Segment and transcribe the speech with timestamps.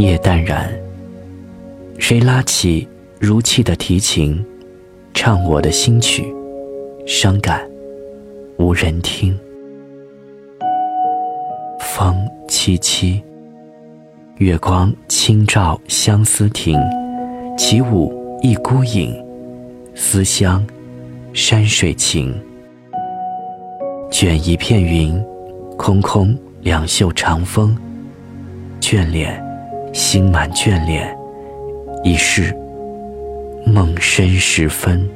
[0.00, 0.72] 夜淡然，
[1.98, 4.42] 谁拉起如泣的提琴，
[5.12, 6.24] 唱我的新曲，
[7.06, 7.68] 伤感
[8.56, 9.38] 无人听。
[11.80, 12.16] 风
[12.48, 13.20] 凄凄，
[14.38, 16.80] 月光清照相思亭，
[17.58, 19.14] 起舞一孤影，
[19.94, 20.66] 思乡
[21.34, 22.34] 山水情。
[24.10, 25.22] 卷一片云，
[25.76, 27.76] 空空两袖长风，
[28.80, 29.49] 眷恋。
[29.92, 31.16] 心满眷恋，
[32.04, 32.54] 已是
[33.64, 35.08] 梦深时分。